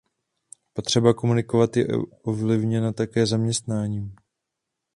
[0.73, 1.87] Potřeba komunikovat je
[2.21, 4.15] ovlivněna také zaměstnáním.